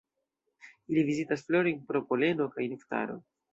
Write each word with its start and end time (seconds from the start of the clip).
Ili 0.93 1.03
vizitas 1.09 1.45
florojn 1.51 1.85
pro 1.93 2.03
poleno 2.09 2.51
kaj 2.59 2.69
nektaro. 2.75 3.23